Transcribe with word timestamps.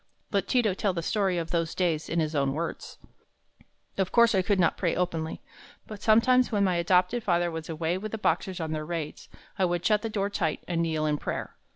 Let 0.31 0.47
Ti 0.47 0.63
to 0.63 0.73
tell 0.73 0.93
the 0.93 1.03
story 1.03 1.37
of 1.37 1.51
those 1.51 1.75
days 1.75 2.09
in 2.09 2.19
his 2.19 2.33
own 2.33 2.53
words: 2.53 2.97
"Of 3.99 4.11
course 4.11 4.33
I 4.33 4.41
could 4.41 4.59
not 4.59 4.75
pray 4.75 4.95
openly. 4.95 5.41
But 5.85 6.01
sometimes 6.01 6.51
when 6.51 6.63
my 6.63 6.77
adopted 6.77 7.23
father 7.23 7.51
was 7.51 7.69
away 7.69 7.99
with 7.99 8.11
the 8.11 8.17
Boxers 8.17 8.59
on 8.59 8.71
their 8.71 8.83
raids, 8.83 9.29
I 9.59 9.65
would 9.65 9.85
shut 9.85 10.01
the 10.01 10.09
door 10.09 10.31
tight 10.31 10.63
and 10.67 10.81
kneel 10.81 11.05
in 11.05 11.19
prayer. 11.19 11.55